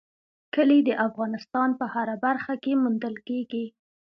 کلي 0.53 0.79
د 0.87 0.89
افغانستان 1.07 1.69
په 1.79 1.85
هره 1.93 2.15
برخه 2.25 2.53
کې 2.63 2.71
موندل 2.83 3.15
کېږي. 3.27 3.65